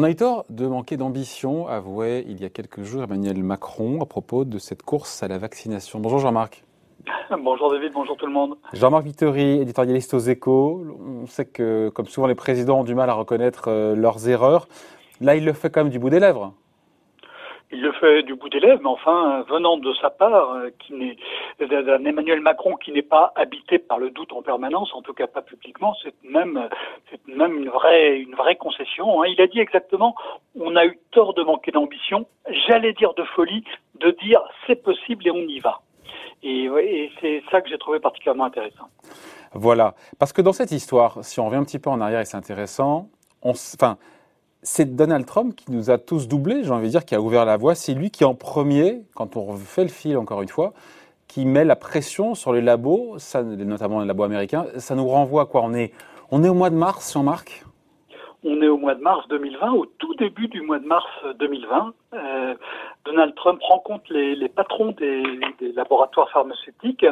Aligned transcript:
On 0.00 0.04
a 0.04 0.10
eu 0.10 0.14
tort 0.14 0.44
de 0.48 0.64
manquer 0.68 0.96
d'ambition, 0.96 1.66
avouait 1.66 2.24
il 2.28 2.40
y 2.40 2.44
a 2.44 2.50
quelques 2.50 2.84
jours 2.84 3.02
Emmanuel 3.02 3.42
Macron 3.42 4.00
à 4.00 4.06
propos 4.06 4.44
de 4.44 4.56
cette 4.60 4.84
course 4.84 5.24
à 5.24 5.26
la 5.26 5.38
vaccination. 5.38 5.98
Bonjour 5.98 6.20
Jean-Marc. 6.20 6.62
Bonjour 7.42 7.72
David, 7.72 7.90
bonjour 7.92 8.16
tout 8.16 8.26
le 8.26 8.32
monde. 8.32 8.54
Jean-Marc 8.74 9.02
Victory, 9.02 9.60
éditorialiste 9.60 10.14
aux 10.14 10.20
échos. 10.20 10.84
On 11.04 11.26
sait 11.26 11.46
que, 11.46 11.88
comme 11.88 12.06
souvent, 12.06 12.28
les 12.28 12.36
présidents 12.36 12.78
ont 12.78 12.84
du 12.84 12.94
mal 12.94 13.10
à 13.10 13.14
reconnaître 13.14 13.64
euh, 13.66 13.96
leurs 13.96 14.28
erreurs. 14.28 14.68
Là, 15.20 15.34
il 15.34 15.44
le 15.44 15.52
fait 15.52 15.68
quand 15.68 15.82
même 15.82 15.90
du 15.90 15.98
bout 15.98 16.10
des 16.10 16.20
lèvres 16.20 16.54
il 17.70 17.82
le 17.82 17.92
fait 17.92 18.22
du 18.22 18.34
bout 18.34 18.48
des 18.48 18.60
lèvres, 18.60 18.80
mais 18.82 18.88
enfin, 18.88 19.44
venant 19.48 19.76
de 19.76 19.92
sa 19.94 20.10
part, 20.10 20.54
euh, 20.54 20.70
d'un 21.60 22.04
Emmanuel 22.04 22.40
Macron 22.40 22.76
qui 22.76 22.92
n'est 22.92 23.02
pas 23.02 23.32
habité 23.36 23.78
par 23.78 23.98
le 23.98 24.10
doute 24.10 24.32
en 24.32 24.42
permanence, 24.42 24.90
en 24.94 25.02
tout 25.02 25.12
cas 25.12 25.26
pas 25.26 25.42
publiquement, 25.42 25.94
c'est 26.02 26.14
même, 26.24 26.68
même 27.26 27.58
une 27.58 27.68
vraie, 27.68 28.18
une 28.18 28.34
vraie 28.34 28.56
concession. 28.56 29.22
Hein. 29.22 29.26
Il 29.28 29.40
a 29.40 29.46
dit 29.46 29.60
exactement, 29.60 30.14
on 30.58 30.76
a 30.76 30.86
eu 30.86 30.98
tort 31.10 31.34
de 31.34 31.42
manquer 31.42 31.70
d'ambition, 31.70 32.26
j'allais 32.66 32.94
dire 32.94 33.12
de 33.14 33.24
folie, 33.24 33.64
de 33.96 34.10
dire 34.22 34.40
c'est 34.66 34.82
possible 34.82 35.26
et 35.26 35.30
on 35.30 35.46
y 35.46 35.60
va. 35.60 35.80
Et, 36.42 37.10
c'est 37.20 37.42
ça 37.50 37.60
que 37.60 37.68
j'ai 37.68 37.78
trouvé 37.78 37.98
particulièrement 38.00 38.44
intéressant. 38.44 38.88
Voilà, 39.52 39.94
parce 40.18 40.32
que 40.32 40.40
dans 40.40 40.52
cette 40.52 40.70
histoire, 40.70 41.24
si 41.24 41.40
on 41.40 41.46
revient 41.46 41.56
un 41.56 41.64
petit 41.64 41.78
peu 41.78 41.90
en 41.90 42.00
arrière, 42.00 42.20
et 42.20 42.24
c'est 42.24 42.36
intéressant, 42.36 43.08
enfin 43.42 43.98
c'est 44.70 44.94
Donald 44.94 45.24
Trump 45.24 45.56
qui 45.56 45.72
nous 45.72 45.90
a 45.90 45.96
tous 45.96 46.28
doublés, 46.28 46.62
j'ai 46.62 46.70
envie 46.70 46.88
de 46.88 46.90
dire, 46.90 47.06
qui 47.06 47.14
a 47.14 47.22
ouvert 47.22 47.46
la 47.46 47.56
voie. 47.56 47.74
C'est 47.74 47.94
lui 47.94 48.10
qui, 48.10 48.24
en 48.24 48.34
premier, 48.34 49.02
quand 49.14 49.36
on 49.36 49.56
fait 49.56 49.82
le 49.82 49.88
fil 49.88 50.18
encore 50.18 50.42
une 50.42 50.48
fois, 50.48 50.74
qui 51.26 51.46
met 51.46 51.64
la 51.64 51.74
pression 51.74 52.34
sur 52.34 52.52
les 52.52 52.60
labos, 52.60 53.16
notamment 53.34 54.00
les 54.00 54.06
labos 54.06 54.24
américains. 54.24 54.66
Ça 54.76 54.94
nous 54.94 55.08
renvoie 55.08 55.42
à 55.42 55.46
quoi? 55.46 55.62
On 55.64 55.72
est, 55.72 55.92
on 56.30 56.44
est 56.44 56.50
au 56.50 56.54
mois 56.54 56.68
de 56.68 56.74
mars, 56.74 57.14
Jean-Marc 57.14 57.64
on 57.64 57.77
est 58.44 58.68
au 58.68 58.76
mois 58.76 58.94
de 58.94 59.00
mars 59.00 59.26
2020, 59.28 59.72
au 59.72 59.86
tout 59.86 60.14
début 60.14 60.48
du 60.48 60.60
mois 60.62 60.78
de 60.78 60.86
mars 60.86 61.06
2020. 61.38 61.92
Euh, 62.14 62.54
Donald 63.04 63.34
Trump 63.34 63.60
rencontre 63.62 64.04
les, 64.10 64.34
les 64.34 64.48
patrons 64.48 64.92
des, 64.92 65.22
des, 65.58 65.72
laboratoires 65.72 66.30
pharmaceutiques 66.30 67.06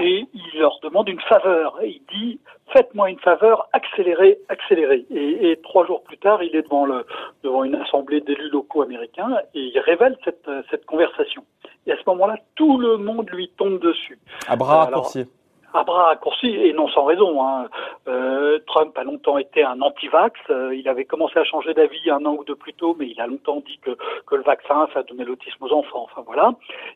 et 0.00 0.26
il 0.32 0.58
leur 0.58 0.78
demande 0.82 1.08
une 1.08 1.20
faveur. 1.20 1.78
Il 1.82 2.02
dit 2.12 2.40
faites-moi 2.72 3.10
une 3.10 3.18
faveur, 3.20 3.68
accélérez, 3.72 4.38
accélérez. 4.48 5.06
Et, 5.10 5.50
et, 5.50 5.56
trois 5.62 5.86
jours 5.86 6.02
plus 6.02 6.18
tard, 6.18 6.42
il 6.42 6.54
est 6.54 6.62
devant, 6.62 6.84
le, 6.84 7.04
devant 7.42 7.64
une 7.64 7.74
assemblée 7.76 8.20
d'élus 8.20 8.50
locaux 8.50 8.82
américains 8.82 9.36
et 9.54 9.60
il 9.60 9.78
révèle 9.80 10.16
cette, 10.24 10.48
cette 10.70 10.86
conversation. 10.86 11.44
Et 11.86 11.92
à 11.92 11.96
ce 11.96 12.02
moment-là, 12.08 12.36
tout 12.54 12.78
le 12.78 12.98
monde 12.98 13.28
lui 13.30 13.48
tombe 13.56 13.80
dessus. 13.80 14.18
À 14.46 14.56
bras 14.56 14.84
raccourcis 14.84 15.26
à 15.72 15.84
bras 15.84 16.06
raccourcis, 16.06 16.54
et 16.54 16.72
non 16.72 16.88
sans 16.88 17.04
raison. 17.04 17.44
Hein. 17.44 17.68
Euh, 18.08 18.58
Trump 18.66 18.96
a 18.98 19.04
longtemps 19.04 19.38
été 19.38 19.62
un 19.62 19.80
anti-vax. 19.80 20.38
Euh, 20.50 20.74
il 20.74 20.88
avait 20.88 21.04
commencé 21.04 21.38
à 21.38 21.44
changer 21.44 21.74
d'avis 21.74 22.10
un 22.10 22.24
an 22.26 22.34
ou 22.34 22.44
deux 22.44 22.56
plus 22.56 22.74
tôt, 22.74 22.96
mais 22.98 23.08
il 23.08 23.20
a 23.20 23.26
longtemps 23.26 23.62
dit 23.66 23.78
que, 23.78 23.90
que 24.26 24.34
le 24.34 24.42
vaccin, 24.42 24.88
ça 24.92 25.02
donnait 25.02 25.24
l'autisme 25.24 25.64
aux 25.64 25.72
enfants. 25.72 26.08
Enfin 26.10 26.22
voilà. 26.26 26.52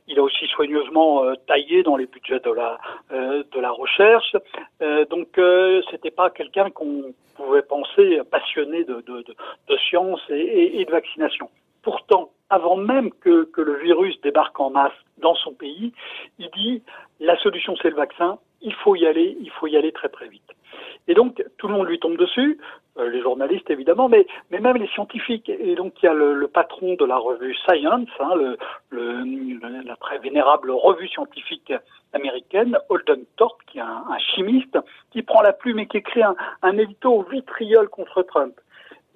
Il 0.09 0.19
a 0.19 0.23
aussi 0.23 0.47
soigneusement 0.47 1.25
euh, 1.25 1.35
taillé 1.47 1.83
dans 1.83 1.97
les 1.97 2.07
budgets 2.07 2.41
de 2.41 2.51
la 2.51 2.79
euh, 3.13 3.43
de 3.53 3.61
la 3.61 3.71
recherche. 3.71 4.37
donc 5.11 5.29
c'était 5.91 6.11
pas 6.11 6.31
quelqu'un 6.31 6.71
qu'on 6.71 7.15
pouvait 7.37 7.63
penser 7.63 8.21
passionné 8.31 8.85
de, 8.85 8.95
de, 8.95 9.23
de, 9.23 9.35
de 9.69 9.77
science 9.89 10.21
et, 10.31 10.35
et, 10.35 10.81
et 10.81 10.85
de 10.85 10.91
vaccination. 10.91 11.49
Pourtant, 11.83 12.31
avant 12.51 12.77
même 12.77 13.11
que, 13.21 13.45
que, 13.45 13.61
le 13.61 13.77
virus 13.77 14.19
débarque 14.23 14.59
en 14.61 14.71
masse 14.71 14.93
dans 15.19 15.35
son 15.35 15.53
pays, 15.53 15.93
il 16.39 16.51
dit 16.51 16.83
la 17.21 17.37
solution 17.39 17.75
c'est 17.81 17.91
le 17.91 17.97
vaccin, 17.97 18.39
il 18.65 18.75
faut 18.75 18.97
y 18.97 19.07
aller, 19.07 19.37
il 19.41 19.51
faut 19.51 19.67
y 19.67 19.77
aller 19.77 19.93
très 19.93 20.09
très 20.09 20.27
vite. 20.29 20.43
Et 21.07 21.15
donc 21.15 21.45
tout 21.59 21.69
le 21.69 21.75
monde 21.75 21.87
lui 21.87 22.01
tombe 22.01 22.17
dessus, 22.17 22.59
euh, 22.99 23.11
les 23.11 23.21
journalistes 23.21 23.71
évidemment, 23.71 24.09
mais, 24.09 24.27
même 24.51 24.77
les 24.77 24.89
scientifiques. 24.89 25.49
Et 25.49 25.75
donc 25.75 26.03
il 26.03 26.07
y 26.07 26.09
a 26.09 26.15
le, 26.15 26.49
patron 26.49 26.95
de 26.95 27.05
la 27.05 27.17
revue 27.17 27.55
Science, 27.55 28.09
hein, 28.21 28.57
la 28.91 29.97
très 29.97 30.19
vénérable 30.19 30.71
revue 30.71 31.09
scientifique 31.09 31.73
américaine, 32.13 32.79
Holden 32.89 33.25
Thorpe, 33.37 33.61
qui 33.67 33.79
est 33.79 33.83
un, 33.83 34.19
chimiste, 34.35 34.79
qui 35.11 35.23
prend 35.23 35.43
la 35.43 35.53
plume 35.53 35.79
et 35.79 35.87
qui 35.87 35.99
écrit 35.99 36.23
un, 36.23 36.79
édito 36.79 37.23
vitriol 37.31 37.89
contre 37.89 38.23
Trump. 38.23 38.55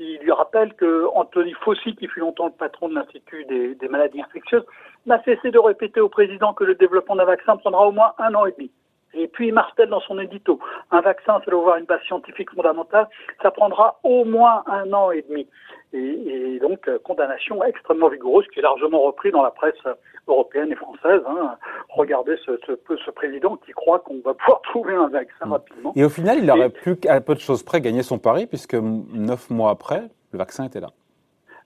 Il 0.00 0.18
lui 0.18 0.30
rappelle 0.30 0.74
que 0.74 1.06
Anthony 1.14 1.54
Fauci, 1.64 1.96
qui 1.96 2.06
fut 2.06 2.20
longtemps 2.20 2.46
le 2.46 2.52
patron 2.52 2.88
de 2.88 2.94
l'Institut 2.94 3.44
des 3.46 3.88
maladies 3.88 4.20
infectieuses, 4.20 4.64
n'a 5.06 5.22
cessé 5.24 5.50
de 5.50 5.58
répéter 5.58 6.00
au 6.00 6.08
président 6.08 6.52
que 6.52 6.64
le 6.64 6.74
développement 6.74 7.16
d'un 7.16 7.24
vaccin 7.24 7.56
prendra 7.56 7.88
au 7.88 7.92
moins 7.92 8.12
un 8.18 8.34
an 8.34 8.46
et 8.46 8.52
demi. 8.52 8.70
Et 9.14 9.26
puis 9.26 9.52
Martel 9.52 9.88
dans 9.88 10.00
son 10.00 10.18
édito, 10.18 10.58
un 10.90 11.00
vaccin, 11.00 11.40
doit 11.46 11.60
avoir 11.60 11.76
une 11.76 11.86
base 11.86 12.02
scientifique 12.06 12.50
fondamentale, 12.54 13.08
ça 13.42 13.50
prendra 13.50 13.98
au 14.02 14.24
moins 14.24 14.62
un 14.66 14.92
an 14.92 15.10
et 15.10 15.22
demi. 15.22 15.46
Et, 15.92 15.98
et 15.98 16.58
donc 16.60 16.86
euh, 16.88 16.98
condamnation 17.02 17.64
extrêmement 17.64 18.08
vigoureuse 18.08 18.46
qui 18.52 18.58
est 18.58 18.62
largement 18.62 19.00
repris 19.00 19.30
dans 19.30 19.42
la 19.42 19.50
presse 19.50 19.74
européenne 20.28 20.70
et 20.70 20.76
française. 20.76 21.22
Hein. 21.26 21.56
Regardez 21.88 22.36
ce, 22.44 22.58
ce, 22.66 22.72
ce, 23.04 23.10
président 23.10 23.56
qui 23.56 23.72
croit 23.72 24.00
qu'on 24.00 24.20
va 24.24 24.34
pouvoir 24.38 24.60
trouver 24.62 24.94
un 24.94 25.08
vaccin 25.08 25.46
mmh. 25.46 25.52
rapidement. 25.52 25.92
Et 25.96 26.04
au 26.04 26.10
final, 26.10 26.38
il 26.42 26.50
aurait 26.50 26.70
plus 26.70 26.96
qu'à 26.96 27.20
peu 27.20 27.34
de 27.34 27.40
choses 27.40 27.62
près 27.62 27.80
gagné 27.80 28.02
son 28.02 28.18
pari 28.18 28.46
puisque 28.46 28.74
neuf 28.74 29.50
mois 29.50 29.70
après, 29.70 30.02
le 30.32 30.38
vaccin 30.38 30.64
était 30.64 30.80
là. 30.80 30.88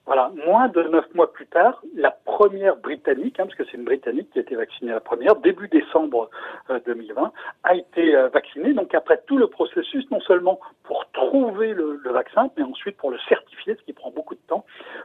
Voilà, 0.04 0.32
moins 0.46 0.66
de 0.68 0.82
neuf 0.82 1.04
mois 1.14 1.32
plus 1.32 1.46
tard, 1.46 1.80
la 1.94 2.10
première 2.10 2.76
britannique, 2.76 3.38
hein, 3.38 3.44
parce 3.44 3.54
que 3.54 3.64
c'est 3.64 3.76
une 3.76 3.84
britannique 3.84 4.30
qui 4.32 4.40
a 4.40 4.42
été 4.42 4.56
vaccinée 4.56 4.90
la 4.90 4.98
première, 4.98 5.36
début 5.36 5.68
décembre 5.68 6.28
euh, 6.70 6.80
2020, 6.84 7.32
a 7.62 7.74
été 7.76 8.16
euh, 8.16 8.28
vaccinée. 8.28 8.74
Donc 8.74 8.92
après 8.96 9.22
tout 9.28 9.38
le 9.38 9.46
processus, 9.46 10.04
non 10.10 10.20
seulement 10.20 10.58
pour 10.82 11.08
trouver 11.12 11.72
le, 11.72 12.00
le, 12.02 12.10
vaccin, 12.10 12.50
mais 12.56 12.64
ensuite 12.64 12.96
pour 12.96 13.12
le 13.12 13.18
certifier, 13.28 13.76
ce 13.76 13.82
qui 13.84 13.92
prend 13.92 14.10
beaucoup 14.10 14.34
de 14.34 14.40
temps, 14.48 14.64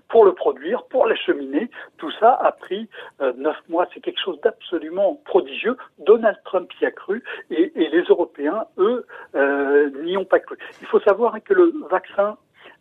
pour 0.10 0.26
le 0.26 0.34
produire, 0.34 0.84
pour 0.86 1.06
l'acheminer, 1.06 1.70
tout 1.98 2.12
ça 2.20 2.34
a 2.34 2.52
pris 2.52 2.90
euh, 3.22 3.34
neuf 3.38 3.58
mois. 3.70 3.88
C'est 3.94 4.00
quelque 4.00 4.20
chose 4.20 4.42
d'absolument 4.42 5.22
prodigieux. 5.26 5.78
Donald 6.00 6.38
Trump 6.44 6.72
y 6.82 6.86
a 6.86 6.92
cru 6.92 7.24
et, 7.52 7.72
et 7.76 7.90
les 7.90 8.02
Européens, 8.04 8.66
eux, 8.80 9.06
euh, 9.36 9.92
n'y 10.04 10.18
ont 10.18 10.26
pas 10.26 10.40
cru. 10.40 10.58
Il 10.82 10.88
faut 10.88 11.00
savoir 11.02 11.36
que 11.44 11.54
le 11.54 11.72
vaccin 11.92 12.36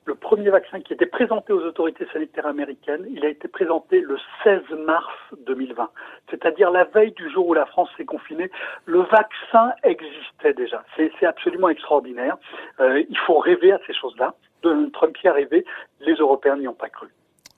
le 0.07 0.15
premier 0.15 0.49
vaccin 0.51 0.81
qui 0.81 0.93
était 0.93 1.07
présenté 1.07 1.53
aux 1.53 1.63
autorités 1.63 2.07
sanitaires 2.13 2.47
américaines, 2.47 3.05
il 3.11 3.25
a 3.25 3.29
été 3.29 3.49
présenté 3.49 4.01
le 4.01 4.17
16 4.45 4.63
mars 4.87 5.13
2020, 5.47 5.91
c'est-à-dire 6.31 6.71
la 6.71 6.85
veille 6.85 7.11
du 7.13 7.29
jour 7.31 7.49
où 7.49 7.55
la 7.55 7.67
France 7.67 7.89
s'est 7.97 8.05
confinée. 8.05 8.49
Le 8.85 9.01
vaccin 9.01 9.73
existait 9.83 10.55
déjà. 10.55 10.85
C'est 10.97 11.27
absolument 11.27 11.69
extraordinaire. 11.69 12.37
Euh, 12.79 13.03
il 13.09 13.19
faut 13.27 13.39
rêver 13.39 13.73
à 13.73 13.81
ces 13.87 13.95
choses-là. 13.95 14.35
Donald 14.63 14.93
Trump 14.93 15.17
y 15.25 15.29
a 15.29 15.33
rêvé. 15.33 15.65
Les 16.01 16.15
Européens 16.15 16.57
n'y 16.57 16.69
ont 16.69 16.75
pas 16.75 16.89
cru. 16.89 17.09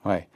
Ouais. 0.06 0.26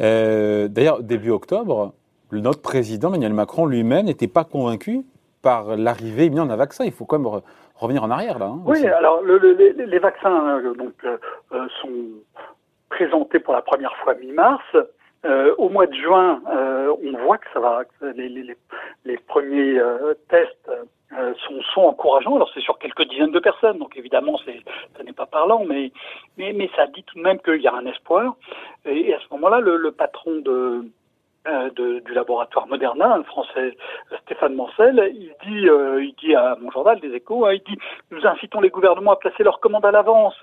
Euh, 0.00 0.68
D'ailleurs, 0.68 1.02
début 1.02 1.30
octobre, 1.30 1.92
notre 2.32 2.62
président 2.62 3.08
Emmanuel 3.08 3.34
Macron 3.34 3.66
lui-même 3.66 4.06
n'était 4.06 4.26
pas 4.26 4.44
convaincu 4.44 5.04
par 5.42 5.76
l'arrivée 5.76 6.26
imminente 6.26 6.48
d'un 6.48 6.56
vaccin. 6.56 6.84
Il 6.84 6.92
faut 6.92 7.04
quand 7.04 7.18
même 7.18 7.40
revenir 7.78 8.02
en 8.02 8.10
arrière 8.10 8.38
là. 8.38 8.46
Hein, 8.46 8.60
oui, 8.64 8.86
alors 8.86 9.22
le, 9.22 9.38
le, 9.38 9.52
les, 9.52 9.72
les, 9.72 9.98
vaccins 9.98 10.58
euh, 10.58 10.74
donc 10.74 10.94
euh, 11.04 11.68
sont 11.80 11.92
présentés 12.90 13.38
pour 13.38 13.54
la 13.54 13.62
première 13.62 13.94
fois 13.98 14.14
mi-mars. 14.14 14.64
Euh, 15.24 15.52
au 15.58 15.68
mois 15.68 15.86
de 15.86 15.94
juin, 15.94 16.40
euh, 16.48 16.94
on 17.04 17.18
voit 17.24 17.38
que 17.38 17.48
ça 17.52 17.58
va, 17.58 17.82
les, 18.14 18.28
les, 18.28 18.56
les 19.04 19.16
premiers 19.16 19.76
euh, 19.78 20.14
tests 20.28 20.70
sont, 21.10 21.60
sont, 21.74 21.80
encourageants. 21.80 22.36
Alors 22.36 22.50
c'est 22.54 22.60
sur 22.60 22.78
quelques 22.78 23.02
dizaines 23.08 23.32
de 23.32 23.40
personnes, 23.40 23.78
donc 23.78 23.96
évidemment 23.96 24.38
c'est, 24.44 24.60
ça 24.96 25.02
n'est 25.02 25.12
pas 25.12 25.26
parlant, 25.26 25.64
mais, 25.64 25.90
mais, 26.36 26.52
mais 26.52 26.70
ça 26.76 26.86
dit 26.86 27.02
tout 27.02 27.16
de 27.16 27.22
même 27.22 27.40
qu'il 27.40 27.60
y 27.60 27.66
a 27.66 27.74
un 27.74 27.86
espoir. 27.86 28.36
Et, 28.84 29.08
et 29.08 29.14
à 29.14 29.18
ce 29.18 29.26
moment-là, 29.32 29.58
le, 29.58 29.76
le 29.76 29.90
patron 29.90 30.36
de 30.36 30.50
euh, 30.50 30.82
de, 31.46 32.00
du 32.00 32.12
laboratoire 32.12 32.66
Moderna, 32.66 33.14
un 33.14 33.22
français 33.22 33.76
Stéphane 34.24 34.54
Mancel, 34.54 35.12
il 35.14 35.32
dit, 35.46 35.68
euh, 35.68 36.02
il 36.02 36.14
dit 36.22 36.34
à 36.34 36.56
mon 36.60 36.70
journal 36.70 37.00
des 37.00 37.12
échos, 37.14 37.46
hein, 37.46 37.54
il 37.54 37.62
dit 37.62 37.78
nous 38.10 38.26
incitons 38.26 38.60
les 38.60 38.70
gouvernements 38.70 39.12
à 39.12 39.16
placer 39.16 39.42
leurs 39.42 39.60
commandes 39.60 39.84
à 39.84 39.90
l'avance, 39.90 40.36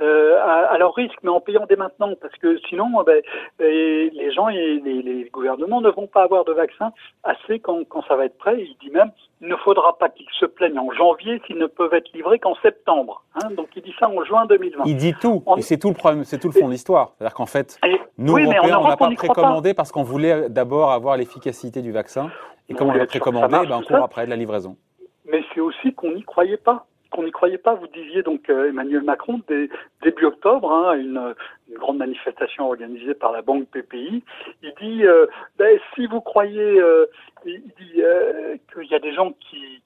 euh, 0.00 0.38
à, 0.40 0.72
à, 0.72 0.78
leur 0.78 0.94
risque, 0.94 1.18
mais 1.22 1.30
en 1.30 1.40
payant 1.40 1.66
dès 1.68 1.76
maintenant, 1.76 2.14
parce 2.20 2.34
que 2.36 2.58
sinon 2.68 2.88
ben, 3.04 3.22
les 3.58 4.32
gens 4.32 4.48
et 4.48 4.80
les, 4.84 5.02
les, 5.02 5.30
gouvernements 5.30 5.80
ne 5.80 5.90
vont 5.90 6.06
pas 6.06 6.24
avoir 6.24 6.44
de 6.44 6.52
vaccin 6.52 6.92
assez 7.22 7.60
quand, 7.60 7.84
quand 7.88 8.02
ça 8.08 8.16
va 8.16 8.24
être 8.24 8.38
prêt. 8.38 8.56
Il 8.58 8.76
dit 8.80 8.90
même 8.90 9.12
il 9.42 9.48
ne 9.48 9.56
faudra 9.56 9.96
pas 9.96 10.10
qu'ils 10.10 10.26
se 10.38 10.44
plaignent 10.44 10.78
en 10.78 10.92
janvier 10.92 11.40
s'ils 11.46 11.56
ne 11.56 11.66
peuvent 11.66 11.94
être 11.94 12.12
livrés 12.12 12.38
qu'en 12.38 12.54
septembre. 12.56 13.22
Hein. 13.34 13.48
Donc 13.56 13.68
il 13.74 13.82
dit 13.82 13.94
ça 13.98 14.08
en 14.08 14.22
juin 14.24 14.44
2020. 14.46 14.84
Il 14.84 14.96
dit 14.96 15.14
tout, 15.14 15.42
et 15.56 15.62
c'est 15.62 15.78
tout 15.78 15.88
le 15.88 15.94
problème, 15.94 16.24
c'est 16.24 16.38
tout 16.38 16.48
le 16.48 16.52
fond 16.52 16.66
de 16.66 16.72
l'histoire. 16.72 17.12
C'est-à-dire 17.16 17.34
qu'en 17.34 17.46
fait, 17.46 17.78
et... 17.86 17.98
nous 18.18 18.34
oui, 18.34 18.44
Européens, 18.44 18.78
on 18.78 18.88
n'a 18.88 18.96
pas 18.96 19.10
précommandé 19.10 19.72
parce 19.72 19.92
qu'on 19.92 20.02
voulait 20.02 20.29
d'abord 20.48 20.92
avoir 20.92 21.16
l'efficacité 21.16 21.82
du 21.82 21.92
vaccin, 21.92 22.30
et 22.68 22.74
comme 22.74 22.88
on 22.88 22.92
l'avait 22.92 23.06
précommandé, 23.06 23.66
ben, 23.68 23.78
on 23.78 23.82
court 23.82 24.04
après 24.04 24.24
de 24.24 24.30
la 24.30 24.36
livraison. 24.36 24.76
Mais 25.26 25.42
c'est 25.54 25.60
aussi 25.60 25.92
qu'on 25.94 26.12
n'y 26.12 26.22
croyait 26.22 26.56
pas 26.56 26.86
qu'on 27.10 27.24
n'y 27.24 27.32
croyait 27.32 27.58
pas. 27.58 27.74
Vous 27.74 27.88
disiez 27.88 28.22
donc 28.22 28.48
euh, 28.48 28.68
Emmanuel 28.68 29.02
Macron 29.02 29.40
dès, 29.48 29.68
début 30.02 30.24
octobre, 30.26 30.72
hein, 30.72 30.94
une, 30.94 31.34
une, 31.68 31.76
grande 31.76 31.98
manifestation 31.98 32.66
organisée 32.66 33.14
par 33.14 33.32
la 33.32 33.42
banque 33.42 33.66
PPI. 33.66 34.22
Il 34.62 34.72
dit 34.80 35.04
euh, 35.04 35.26
ben, 35.58 35.78
si 35.94 36.06
vous 36.06 36.20
croyez, 36.20 36.80
euh, 36.80 37.06
il 37.44 37.62
dit 37.62 38.02
qu'il 38.72 38.90
y 38.90 38.94
a 38.94 38.98
des 38.98 39.12
gens 39.12 39.32
qui 39.32 39.82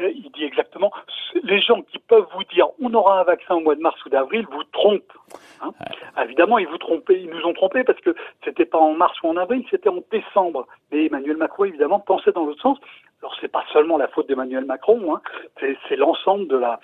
il 0.00 0.30
dit 0.30 0.44
exactement 0.44 0.92
les 1.42 1.60
gens 1.60 1.82
qui 1.82 1.98
peuvent 1.98 2.26
vous 2.32 2.44
dire 2.44 2.68
on 2.80 2.94
aura 2.94 3.20
un 3.20 3.24
vaccin 3.24 3.56
au 3.56 3.60
mois 3.60 3.74
de 3.74 3.80
mars 3.80 3.98
ou 4.06 4.08
d'avril 4.08 4.46
vous 4.50 4.62
trompent. 4.72 5.17
Hein. 5.60 5.72
Évidemment, 6.22 6.58
ils 6.58 6.68
vous 6.68 6.78
trompaient, 6.78 7.20
ils 7.20 7.30
nous 7.30 7.44
ont 7.44 7.52
trompés 7.52 7.84
parce 7.84 8.00
que 8.00 8.14
c'était 8.44 8.64
pas 8.64 8.78
en 8.78 8.94
mars 8.94 9.16
ou 9.22 9.28
en 9.28 9.36
avril, 9.36 9.64
c'était 9.70 9.88
en 9.88 10.02
décembre. 10.10 10.66
Mais 10.90 11.06
Emmanuel 11.06 11.36
Macron, 11.36 11.64
évidemment, 11.64 12.00
pensait 12.00 12.32
dans 12.32 12.44
l'autre 12.44 12.62
sens. 12.62 12.78
Alors 13.20 13.34
c'est 13.40 13.50
pas 13.50 13.64
seulement 13.72 13.98
la 13.98 14.06
faute 14.06 14.28
d'Emmanuel 14.28 14.64
Macron, 14.64 15.16
hein, 15.16 15.20
c'est 15.60 15.96
l'ensemble 15.96 16.46
de 16.46 16.56
la 16.56 16.78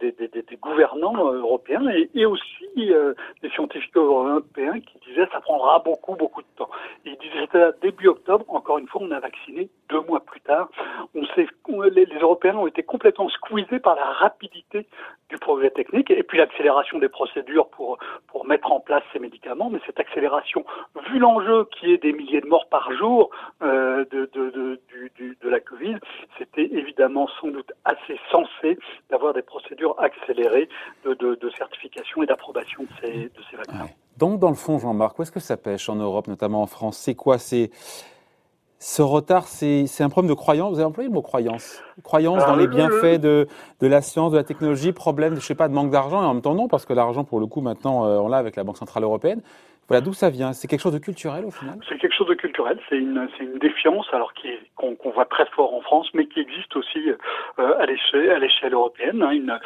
des, 0.00 0.12
des, 0.12 0.28
des 0.28 0.56
gouvernants 0.56 1.28
euh, 1.28 1.40
européens 1.40 1.86
et, 1.90 2.08
et 2.14 2.24
aussi 2.24 2.64
euh, 2.78 3.12
des 3.42 3.50
scientifiques 3.50 3.94
européens 3.94 4.80
qui 4.80 4.98
disaient 5.06 5.28
ça 5.30 5.42
prendra 5.42 5.80
beaucoup 5.80 6.14
beaucoup 6.14 6.40
de 6.40 6.46
temps. 6.56 6.70
Ils 7.04 7.18
disaient 7.18 7.48
début 7.82 8.08
octobre, 8.08 8.46
encore 8.48 8.78
une 8.78 8.88
fois, 8.88 9.02
on 9.04 9.10
a 9.10 9.20
vacciné 9.20 9.68
deux 9.90 10.00
mois 10.00 10.20
plus 10.20 10.40
tard. 10.40 10.70
On 11.14 11.26
sait 11.34 11.46
les, 11.68 12.06
les 12.06 12.18
Européens 12.18 12.56
ont 12.56 12.66
été 12.66 12.82
complètement 12.82 13.28
squeezés 13.28 13.78
par 13.78 13.94
la 13.96 14.04
rapidité 14.04 14.86
du 15.28 15.36
progrès 15.36 15.70
technique 15.70 16.10
et 16.10 16.22
puis 16.22 16.38
l'accélération 16.38 16.98
des 16.98 17.08
procédures 17.10 17.68
pour 17.68 17.93
ces 19.12 19.18
médicaments. 19.18 19.70
Mais 19.70 19.80
cette 19.86 20.00
accélération, 20.00 20.64
vu 21.10 21.18
l'enjeu 21.18 21.66
qui 21.78 21.92
est 21.92 21.98
des 21.98 22.12
milliers 22.12 22.40
de 22.40 22.46
morts 22.46 22.68
par 22.70 22.92
jour 22.92 23.30
euh, 23.62 24.04
de, 24.10 24.30
de, 24.34 24.80
de, 25.42 25.48
la 25.48 25.58
c'était 26.38 26.68
évidemment 26.72 27.28
sans 27.40 27.48
doute 27.48 27.72
assez 27.84 28.18
sensé 28.30 28.78
d'avoir 29.10 29.34
des 29.34 29.42
procédures 29.42 29.94
accélérées 29.98 30.68
de, 31.04 31.50
certification 31.56 32.22
et 32.22 32.26
d'approbation 32.26 32.82
de 32.82 32.88
ces, 33.00 33.12
de 33.12 33.42
ces 33.50 33.56
vaccins. 33.56 33.88
Donc, 34.16 34.38
dans 34.38 34.48
le 34.48 34.54
fond, 34.54 34.78
Jean-Marc, 34.78 35.18
où 35.18 35.22
est-ce 35.22 35.32
que 35.32 35.40
ça 35.40 35.56
pêche 35.56 35.88
en 35.88 35.96
Europe, 35.96 36.28
notamment 36.28 36.62
en 36.62 36.66
France? 36.66 36.98
C'est 36.98 37.14
quoi? 37.14 37.38
C'est 37.38 37.70
ce 38.86 39.00
retard, 39.00 39.44
c'est 39.44 40.02
un 40.02 40.10
problème 40.10 40.28
de 40.28 40.36
croyance. 40.36 40.74
Vous 40.74 40.78
avez 40.78 40.84
employé 40.84 41.08
le 41.08 41.14
mot 41.14 41.22
croyance. 41.22 41.82
Croyance 42.02 42.44
dans 42.44 42.54
les 42.54 42.66
bienfaits 42.66 43.18
de, 43.18 43.46
de, 43.80 43.86
la 43.86 44.02
science, 44.02 44.30
de 44.30 44.36
la 44.36 44.44
technologie, 44.44 44.92
problème, 44.92 45.36
je 45.36 45.40
sais 45.40 45.54
pas, 45.54 45.68
de 45.68 45.72
manque 45.72 45.90
d'argent. 45.90 46.20
Et 46.22 46.26
en 46.26 46.34
même 46.34 46.42
temps, 46.42 46.52
non, 46.52 46.68
parce 46.68 46.84
que 46.84 46.92
l'argent, 46.92 47.24
pour 47.24 47.40
le 47.40 47.46
coup, 47.46 47.62
maintenant, 47.62 48.04
euh, 48.04 48.18
on 48.18 48.28
l'a 48.28 48.36
avec 48.36 48.56
la 48.56 48.62
Banque 48.62 48.76
Centrale 48.76 49.02
Européenne. 49.02 49.40
Voilà, 49.88 50.02
d'où 50.02 50.12
ça 50.12 50.28
vient 50.28 50.52
C'est 50.52 50.68
quelque 50.68 50.80
chose 50.80 50.92
de 50.92 50.98
culturel 50.98 51.46
au 51.46 51.50
final? 51.50 51.78
C'est 51.88 51.98
quelque 51.98 52.14
chose 52.14 52.28
de 52.28 52.34
culturel, 52.34 52.78
c'est 52.88 52.96
une, 52.96 53.26
une 53.40 53.58
défiance 53.58 54.06
alors 54.12 54.32
qu'on 54.76 55.10
voit 55.10 55.26
très 55.26 55.46
fort 55.46 55.74
en 55.74 55.80
France, 55.80 56.08
mais 56.14 56.26
qui 56.26 56.40
existe 56.40 56.76
aussi 56.76 57.10
euh, 57.58 57.78
à 57.78 57.86
l'échelle 57.86 58.72
européenne, 58.72 59.22
hein, 59.22 59.30
une, 59.30 59.58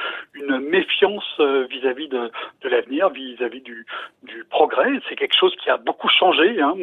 une, 0.49 0.59
méfiance 0.69 1.25
euh, 1.41 1.67
vis-à-vis 1.71 2.09
de, 2.09 2.31
l'avenir, 2.65 3.09
vis-à-vis 3.11 3.61
du, 3.61 3.87
progrès. 4.51 4.91
C'est 5.09 5.17
quelque 5.17 5.37
chose 5.37 5.55
qui 5.57 5.71
a 5.71 5.77
beaucoup 5.77 6.09
changé. 6.09 6.61
Hein. 6.61 6.75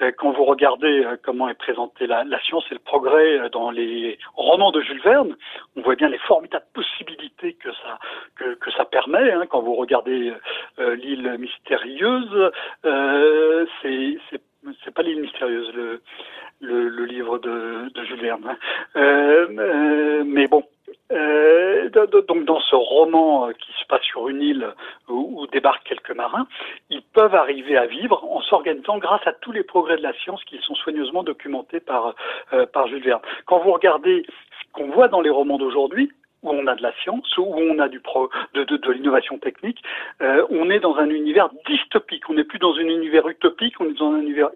Euh, 0.00 0.12
quand 0.16 0.32
vous 0.32 0.44
regardez 0.44 1.04
comment 1.22 1.48
est 1.48 1.54
présentée 1.54 2.06
la, 2.06 2.24
science 2.40 2.64
et 2.70 2.74
le 2.74 2.80
progrès 2.80 3.48
dans 3.50 3.70
les 3.70 4.18
romans 4.34 4.72
de 4.72 4.80
Jules 4.80 5.02
Verne, 5.02 5.36
on 5.76 5.82
voit 5.82 5.94
bien 5.94 6.08
les 6.08 6.18
formidables 6.18 6.66
possibilités 6.72 7.54
que 7.54 7.70
ça, 7.72 7.98
que, 8.36 8.70
ça 8.76 8.84
permet. 8.84 9.30
Hein. 9.30 9.44
Quand 9.48 9.60
vous 9.60 9.74
regardez 9.74 10.32
l'île 10.78 11.36
mystérieuse, 11.38 12.50
euh, 12.84 13.66
c'est 13.82 14.18
c'est 14.84 14.94
pas 14.94 15.02
l'île 15.02 15.20
mystérieuse, 15.20 15.72
le, 15.74 16.00
le, 16.60 17.04
livre 17.04 17.38
de, 17.38 17.90
Jules 18.04 18.20
Verne. 18.20 18.44
Hein. 18.48 18.56
Euh, 18.96 19.46
euh, 19.58 20.24
mais 20.26 20.46
bon, 20.46 20.62
euh, 21.12 21.88
donc 21.90 22.44
dans 22.44 22.60
ce 22.60 22.74
roman 22.74 23.48
qui 23.52 23.72
se 23.80 23.86
passe 23.86 24.02
sur 24.02 24.28
une 24.28 24.42
île 24.42 24.74
où, 25.08 25.42
où, 25.42 25.46
débarquent 25.46 25.84
quelques 25.84 26.10
marins, 26.10 26.46
ils 26.90 27.02
peuvent 27.02 27.34
arriver 27.34 27.76
à 27.76 27.86
vivre 27.86 28.24
en 28.24 28.40
s'organisant 28.42 28.98
grâce 28.98 29.26
à 29.26 29.32
tous 29.32 29.52
les 29.52 29.62
progrès 29.62 29.96
de 29.96 30.02
la 30.02 30.12
science 30.14 30.42
qui 30.44 30.58
sont 30.58 30.74
soigneusement 30.74 31.22
documentés 31.22 31.80
par, 31.80 32.14
euh, 32.52 32.66
par 32.66 32.88
Jules 32.88 33.04
Verne. 33.04 33.20
Quand 33.46 33.58
vous 33.58 33.72
regardez 33.72 34.24
ce 34.26 34.72
qu'on 34.72 34.90
voit 34.90 35.08
dans 35.08 35.20
les 35.20 35.30
romans 35.30 35.58
d'aujourd'hui, 35.58 36.10
où 36.42 36.50
on 36.50 36.66
a 36.66 36.74
de 36.74 36.82
la 36.82 36.92
science, 37.02 37.36
où 37.38 37.42
on 37.42 37.78
a 37.78 37.88
du 37.88 38.00
pro, 38.00 38.30
de, 38.52 38.64
de, 38.64 38.76
de 38.76 38.92
l'innovation 38.92 39.38
technique, 39.38 39.82
euh, 40.20 40.46
on 40.50 40.70
est 40.70 40.80
dans 40.80 40.96
un 40.96 41.08
univers 41.08 41.48
dystopique. 41.66 42.28
On 42.28 42.34
n'est 42.34 42.44
plus 42.44 42.58
dans 42.58 42.74
un 42.74 42.86
univers 42.86 43.26
utopique, 43.28 43.80
on 43.80 43.86
est 43.86 43.98
dans 43.98 44.12
un 44.12 44.20
univers 44.20 44.50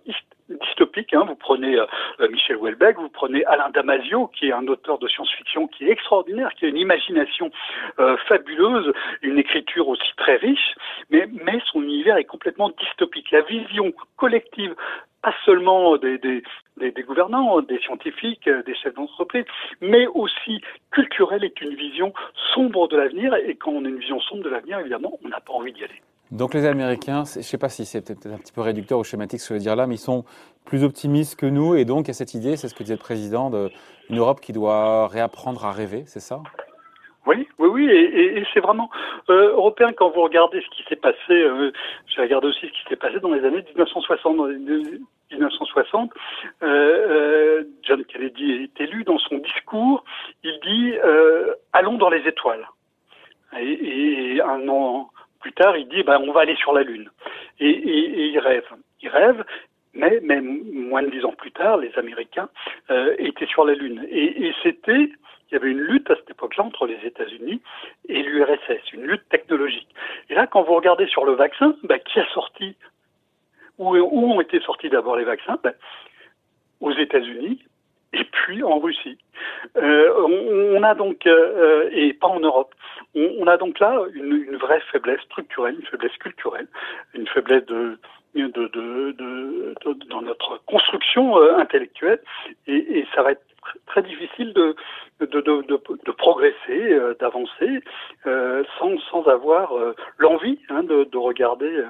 dystopique. 0.48 1.14
Hein. 1.14 1.24
Vous 1.26 1.36
prenez 1.36 1.76
euh, 1.76 1.86
Michel 2.30 2.56
Houellebecq, 2.56 2.96
vous 2.96 3.08
prenez 3.08 3.44
Alain 3.46 3.70
Damasio, 3.70 4.28
qui 4.28 4.48
est 4.48 4.52
un 4.52 4.66
auteur 4.66 4.98
de 4.98 5.08
science-fiction 5.08 5.68
qui 5.68 5.86
est 5.86 5.90
extraordinaire, 5.90 6.50
qui 6.54 6.64
a 6.64 6.68
une 6.68 6.76
imagination 6.76 7.50
euh, 7.98 8.16
fabuleuse, 8.28 8.92
une 9.22 9.38
écriture 9.38 9.88
aussi 9.88 10.12
très 10.16 10.36
riche, 10.36 10.74
mais, 11.10 11.28
mais 11.44 11.60
son 11.70 11.82
univers 11.82 12.16
est 12.16 12.24
complètement 12.24 12.70
dystopique. 12.70 13.30
La 13.30 13.42
vision 13.42 13.92
collective 14.16 14.74
pas 15.22 15.34
seulement 15.44 15.96
des, 15.96 16.18
des, 16.18 16.42
des, 16.76 16.92
des, 16.92 17.02
gouvernants, 17.02 17.60
des 17.60 17.78
scientifiques, 17.80 18.48
des 18.48 18.74
chefs 18.76 18.94
d'entreprise, 18.94 19.44
mais 19.80 20.06
aussi 20.06 20.60
culturelle 20.92 21.42
est 21.42 21.60
une 21.60 21.74
vision 21.74 22.12
sombre 22.54 22.86
de 22.86 22.96
l'avenir. 22.96 23.34
Et 23.34 23.56
quand 23.56 23.72
on 23.72 23.84
a 23.84 23.88
une 23.88 23.98
vision 23.98 24.20
sombre 24.20 24.44
de 24.44 24.50
l'avenir, 24.50 24.78
évidemment, 24.78 25.18
on 25.24 25.28
n'a 25.28 25.40
pas 25.40 25.52
envie 25.52 25.72
d'y 25.72 25.84
aller. 25.84 26.00
Donc 26.30 26.54
les 26.54 26.66
Américains, 26.66 27.24
je 27.24 27.38
ne 27.38 27.42
sais 27.42 27.58
pas 27.58 27.68
si 27.68 27.86
c'est 27.86 28.02
peut-être 28.02 28.26
un 28.26 28.38
petit 28.38 28.52
peu 28.52 28.60
réducteur 28.60 28.98
ou 28.98 29.04
schématique 29.04 29.40
ce 29.40 29.48
que 29.48 29.54
je 29.54 29.58
veux 29.58 29.62
dire 29.62 29.76
là, 29.76 29.86
mais 29.86 29.94
ils 29.94 29.98
sont 29.98 30.24
plus 30.66 30.84
optimistes 30.84 31.36
que 31.36 31.46
nous. 31.46 31.74
Et 31.74 31.84
donc 31.84 32.06
il 32.06 32.08
y 32.08 32.10
a 32.10 32.14
cette 32.14 32.34
idée, 32.34 32.56
c'est 32.56 32.68
ce 32.68 32.74
que 32.74 32.82
disait 32.82 32.94
le 32.94 33.00
président, 33.00 33.50
d'une 33.50 34.18
Europe 34.18 34.40
qui 34.40 34.52
doit 34.52 35.08
réapprendre 35.08 35.64
à 35.64 35.72
rêver, 35.72 36.04
c'est 36.06 36.20
ça? 36.20 36.40
Oui, 37.28 37.46
oui, 37.58 37.68
oui, 37.68 37.90
et, 37.90 38.42
c'est 38.54 38.60
vraiment 38.60 38.88
euh, 39.28 39.52
européen 39.52 39.92
quand 39.92 40.08
vous 40.08 40.22
regardez 40.22 40.62
ce 40.62 40.68
qui 40.74 40.82
s'est 40.88 40.96
passé. 40.96 41.30
Euh, 41.30 41.72
J'ai 42.06 42.22
regardé 42.22 42.48
aussi 42.48 42.60
ce 42.60 42.72
qui 42.72 42.88
s'est 42.88 42.96
passé 42.96 43.20
dans 43.20 43.32
les 43.32 43.44
années 43.44 43.62
1960. 43.62 44.36
Dans 44.36 44.46
les 44.46 44.56
1960, 44.56 46.10
euh, 46.62 46.66
euh, 46.66 47.64
John 47.82 48.02
Kennedy 48.06 48.52
est 48.52 48.80
élu 48.80 49.04
dans 49.04 49.18
son 49.18 49.36
discours. 49.38 50.04
Il 50.42 50.58
dit 50.64 50.94
"Allons 51.74 51.98
dans 51.98 52.08
les 52.08 52.26
étoiles." 52.26 52.66
Et, 53.58 54.40
un 54.40 54.66
an 54.68 55.10
plus 55.48 55.54
tard, 55.54 55.76
il 55.78 55.88
dit 55.88 56.02
ben, 56.02 56.20
"On 56.20 56.32
va 56.32 56.42
aller 56.42 56.56
sur 56.56 56.74
la 56.74 56.82
lune." 56.82 57.08
Et, 57.58 57.70
il 58.28 58.38
rêve. 58.38 58.66
Il 59.00 59.08
rêve. 59.08 59.44
Mais 59.94 60.20
moins 60.40 61.02
de 61.02 61.10
dix 61.10 61.24
ans 61.24 61.32
plus 61.32 61.50
tard, 61.50 61.78
les 61.78 61.92
Américains 61.98 62.48
euh, 62.90 63.16
étaient 63.18 63.46
sur 63.46 63.64
la 63.64 63.74
Lune. 63.74 64.06
Et, 64.10 64.52
c'était 64.62 65.10
il 65.50 65.54
y 65.54 65.56
avait 65.56 65.70
une 65.70 65.80
lutte 65.80 66.10
à 66.10 66.14
cette 66.16 66.30
époque-là 66.30 66.64
entre 66.64 66.86
les 66.86 66.98
États-Unis 67.04 67.62
et 68.06 68.22
l'URSS, 68.22 68.92
une 68.92 69.06
lutte 69.06 69.26
technologique. 69.30 69.88
Et 70.28 70.34
là, 70.34 70.46
quand 70.46 70.62
vous 70.62 70.74
regardez 70.74 71.06
sur 71.06 71.24
le 71.24 71.32
vaccin, 71.32 71.74
bah, 71.84 71.98
qui 71.98 72.20
a 72.20 72.26
sorti 72.34 72.76
où, 73.78 73.96
ont 73.96 74.40
été 74.42 74.60
sortis 74.60 74.90
d'abord 74.90 75.16
les 75.16 75.24
vaccins? 75.24 75.58
Bah, 75.64 75.72
Aux 76.80 76.92
États-Unis 76.92 77.64
et 78.12 78.24
puis 78.24 78.62
en 78.62 78.78
Russie. 78.78 79.18
Euh, 79.76 80.12
on, 80.16 80.78
on, 80.78 80.82
a 80.82 80.94
donc, 80.94 81.26
euh, 81.26 81.88
et 81.92 82.12
pas 82.12 82.28
en 82.28 82.40
Europe, 82.40 82.74
on, 83.14 83.34
on 83.38 83.46
a 83.46 83.56
donc 83.56 83.78
là 83.78 84.02
une, 84.14 84.44
une, 84.48 84.56
vraie 84.56 84.80
faiblesse 84.92 85.20
structurelle, 85.22 85.76
une 85.78 85.86
faiblesse 85.86 86.16
culturelle, 86.18 86.66
une 87.14 87.26
faiblesse 87.28 87.64
de, 87.66 87.98
de, 88.34 88.46
de, 88.48 89.12
de, 89.12 90.04
dans 90.08 90.22
notre 90.22 90.58
construction 90.66 91.38
euh, 91.38 91.56
intellectuelle, 91.56 92.20
et, 92.66 92.98
et, 92.98 93.06
ça 93.14 93.22
va 93.22 93.32
être 93.32 93.42
très 93.86 94.02
difficile 94.02 94.52
de, 94.52 94.74
de, 95.20 95.40
de, 95.40 95.62
de 95.66 96.12
progresser, 96.12 96.54
euh, 96.70 97.14
d'avancer, 97.20 97.82
euh, 98.26 98.62
sans, 98.78 98.98
sans 99.10 99.26
avoir 99.26 99.76
euh, 99.76 99.94
l'envie 100.18 100.58
hein, 100.68 100.82
de, 100.82 101.04
de, 101.04 101.18
regarder 101.18 101.82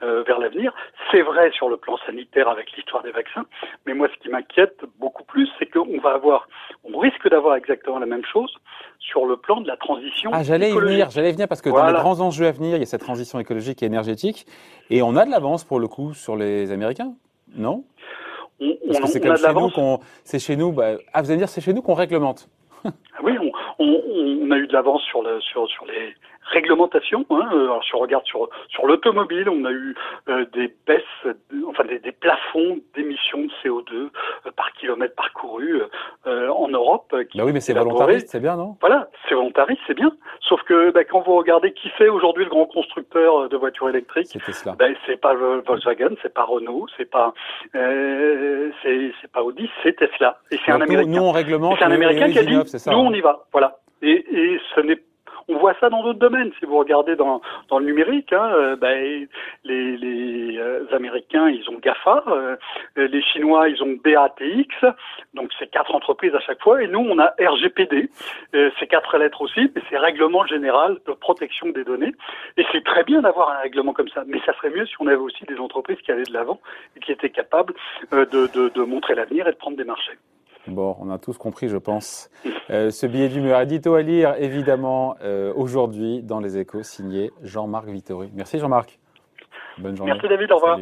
vers 0.00 0.38
l'avenir. 0.38 0.74
C'est 1.10 1.22
vrai 1.22 1.50
sur 1.52 1.70
le 1.70 1.78
plan 1.78 1.96
sanitaire 2.04 2.46
avec 2.48 2.70
l'histoire 2.76 3.02
des 3.02 3.10
vaccins, 3.10 3.46
mais 3.86 3.94
moi 3.94 4.06
ce 4.14 4.22
qui 4.22 4.28
m'inquiète 4.28 4.84
beaucoup 4.98 5.24
plus, 5.24 5.48
c'est 5.58 5.64
qu'on 5.64 5.98
va 5.98 6.10
avoir, 6.10 6.46
on 6.84 6.98
risque 6.98 7.26
d'avoir 7.30 7.56
exactement 7.56 7.98
la 7.98 8.04
même 8.04 8.24
chose 8.30 8.54
sur 8.98 9.24
le 9.24 9.38
plan 9.38 9.62
de 9.62 9.66
la 9.66 9.78
transition. 9.78 10.30
Ah, 10.34 10.42
j'allais 10.42 10.72
y 10.72 10.74
venir, 10.74 11.08
j'allais 11.08 11.32
venir 11.32 11.48
parce 11.48 11.62
que 11.62 11.70
dans 11.70 11.86
les 11.86 11.94
grands 11.94 12.20
enjeux 12.20 12.46
à 12.46 12.52
venir, 12.52 12.76
il 12.76 12.80
y 12.80 12.82
a 12.82 12.86
cette 12.86 13.00
transition 13.00 13.40
écologique 13.40 13.82
et 13.82 13.86
énergétique, 13.86 14.44
et 14.90 15.00
on 15.00 15.16
a 15.16 15.24
de 15.24 15.30
l'avance 15.30 15.64
pour 15.64 15.80
le 15.80 15.88
coup 15.88 16.12
sur 16.12 16.36
les 16.36 16.70
Américains, 16.70 17.14
non? 17.56 17.84
On, 18.64 18.86
Parce 18.86 19.00
que 19.00 19.06
c'est 19.08 19.20
comme 19.20 19.36
chez 19.36 19.52
nous 19.52 19.70
qu'on, 19.70 20.00
c'est 20.24 20.38
chez 20.38 20.56
nous, 20.56 20.72
bah, 20.72 20.96
ah, 21.12 21.22
vous 21.22 21.30
allez 21.30 21.38
dire, 21.38 21.48
c'est 21.48 21.60
chez 21.60 21.72
nous 21.72 21.82
qu'on 21.82 21.94
réglemente. 21.94 22.48
oui, 23.22 23.32
on, 23.40 23.50
on, 23.78 24.02
on, 24.46 24.50
a 24.50 24.56
eu 24.58 24.66
de 24.66 24.72
l'avance 24.72 25.02
sur, 25.04 25.22
le, 25.22 25.40
sur, 25.40 25.66
sur 25.68 25.86
les, 25.86 26.14
réglementation. 26.50 27.24
Hein. 27.30 27.48
Euh, 27.52 27.64
alors, 27.64 27.84
si 27.84 27.94
on 27.94 27.98
regarde 27.98 28.24
sur, 28.26 28.48
sur 28.68 28.86
l'automobile, 28.86 29.48
on 29.48 29.64
a 29.64 29.70
eu 29.70 29.94
euh, 30.28 30.44
des 30.52 30.74
baisses, 30.86 31.34
enfin 31.68 31.84
des, 31.84 31.98
des 31.98 32.12
plafonds 32.12 32.78
d'émissions 32.94 33.40
de 33.42 33.50
CO2 33.62 33.92
euh, 33.94 34.10
par 34.56 34.72
kilomètre 34.72 35.14
parcouru 35.14 35.82
euh, 36.26 36.48
en 36.48 36.68
Europe. 36.68 37.06
Bah 37.12 37.44
oui, 37.44 37.52
mais 37.52 37.60
c'est 37.60 37.72
volontariste, 37.74 38.28
c'est 38.28 38.40
bien, 38.40 38.56
non? 38.56 38.76
Voilà, 38.80 39.08
c'est 39.28 39.34
volontariste, 39.34 39.80
c'est 39.86 39.94
bien. 39.94 40.12
Sauf 40.40 40.62
que 40.62 40.90
bah, 40.90 41.04
quand 41.04 41.20
vous 41.20 41.36
regardez 41.36 41.72
qui 41.72 41.88
fait 41.90 42.08
aujourd'hui 42.08 42.44
le 42.44 42.50
grand 42.50 42.66
constructeur 42.66 43.48
de 43.48 43.56
voitures 43.56 43.88
électriques, 43.88 44.26
c'est 44.26 44.42
Tesla. 44.44 44.74
Bah, 44.78 44.86
c'est 45.06 45.20
pas 45.20 45.34
Volkswagen, 45.34 46.14
c'est 46.22 46.32
pas 46.32 46.44
Renault, 46.44 46.86
c'est 46.96 47.10
pas 47.10 47.32
c'est 47.72 49.32
pas 49.32 49.42
Audi, 49.42 49.68
c'est 49.82 49.96
Tesla. 49.96 50.38
Et 50.50 50.58
c'est 50.64 50.72
un 50.72 50.80
Américain. 50.80 51.10
Nous, 51.10 51.22
on 51.22 51.32
réglemente. 51.32 51.76
C'est 51.78 51.84
un 51.84 51.90
Américain 51.90 52.30
qui 52.30 52.38
a 52.38 52.44
dit, 52.44 52.54
nous 52.54 52.98
on 52.98 53.12
y 53.12 53.20
va, 53.20 53.44
voilà. 53.52 53.78
Et, 54.02 54.24
et 54.32 54.60
ce 54.74 54.80
n'est 54.80 55.00
On 55.48 55.58
voit 55.58 55.74
ça 55.80 55.90
dans 55.90 56.02
d'autres 56.02 56.18
domaines. 56.18 56.52
Si 56.58 56.66
vous 56.66 56.78
regardez 56.78 57.16
dans, 57.16 57.40
le 57.70 57.84
numérique, 57.84 58.32
hein, 58.32 58.76
ben, 58.80 59.26
les, 59.64 59.96
les 59.96 60.60
Américains, 60.92 61.48
ils 61.48 61.68
ont 61.68 61.78
GAFA, 61.78 62.24
les 62.96 63.22
Chinois, 63.22 63.68
ils 63.68 63.82
ont 63.82 63.96
BATX, 64.02 64.86
donc 65.34 65.50
c'est 65.58 65.70
quatre 65.70 65.94
entreprises 65.94 66.34
à 66.34 66.40
chaque 66.40 66.62
fois, 66.62 66.82
et 66.82 66.86
nous, 66.86 67.00
on 67.00 67.18
a 67.18 67.34
RGPD, 67.38 68.10
c'est 68.52 68.86
quatre 68.86 69.18
lettres 69.18 69.42
aussi, 69.42 69.70
mais 69.74 69.82
c'est 69.90 69.98
Règlement 69.98 70.46
Général 70.46 70.98
de 71.06 71.12
Protection 71.12 71.68
des 71.70 71.84
Données, 71.84 72.14
et 72.56 72.64
c'est 72.72 72.84
très 72.84 73.04
bien 73.04 73.22
d'avoir 73.22 73.50
un 73.50 73.58
règlement 73.58 73.92
comme 73.92 74.08
ça, 74.08 74.24
mais 74.26 74.40
ça 74.46 74.54
serait 74.54 74.70
mieux 74.70 74.86
si 74.86 74.94
on 75.00 75.06
avait 75.06 75.16
aussi 75.16 75.44
des 75.44 75.58
entreprises 75.58 75.98
qui 75.98 76.12
allaient 76.12 76.22
de 76.24 76.32
l'avant 76.32 76.60
et 76.96 77.00
qui 77.00 77.12
étaient 77.12 77.30
capables 77.30 77.74
de 78.12 78.84
montrer 78.84 79.14
l'avenir 79.14 79.46
et 79.48 79.52
de 79.52 79.56
prendre 79.56 79.76
des 79.76 79.84
marchés. 79.84 80.18
Bon, 80.66 80.96
on 81.00 81.10
a 81.10 81.18
tous 81.18 81.36
compris, 81.36 81.68
je 81.68 81.76
pense. 81.76 82.30
Euh, 82.70 82.90
ce 82.90 83.06
billet 83.06 83.28
d'humeur 83.28 83.60
édito 83.60 83.94
à 83.94 84.02
lire, 84.02 84.34
évidemment, 84.38 85.16
euh, 85.22 85.52
aujourd'hui 85.54 86.22
dans 86.22 86.40
les 86.40 86.56
échos, 86.56 86.82
signé 86.82 87.30
Jean-Marc 87.42 87.86
Vittori. 87.88 88.30
Merci 88.34 88.58
Jean-Marc. 88.58 88.98
Bonne 89.78 89.96
journée. 89.96 90.12
Merci 90.12 90.28
David, 90.28 90.52
au 90.52 90.56
revoir. 90.56 90.78